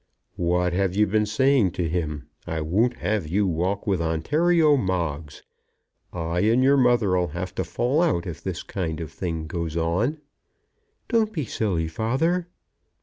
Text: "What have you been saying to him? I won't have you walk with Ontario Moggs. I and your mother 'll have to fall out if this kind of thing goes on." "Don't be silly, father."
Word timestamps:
"What 0.37 0.73
have 0.73 0.95
you 0.95 1.05
been 1.05 1.27
saying 1.27 1.73
to 1.73 1.87
him? 1.87 2.27
I 2.47 2.59
won't 2.61 2.95
have 2.95 3.27
you 3.27 3.45
walk 3.45 3.85
with 3.85 4.01
Ontario 4.01 4.75
Moggs. 4.75 5.43
I 6.11 6.39
and 6.39 6.63
your 6.63 6.75
mother 6.75 7.15
'll 7.15 7.27
have 7.33 7.53
to 7.53 7.63
fall 7.63 8.01
out 8.01 8.25
if 8.25 8.41
this 8.41 8.63
kind 8.63 8.99
of 8.99 9.11
thing 9.11 9.45
goes 9.45 9.77
on." 9.77 10.17
"Don't 11.07 11.31
be 11.31 11.45
silly, 11.45 11.87
father." 11.87 12.47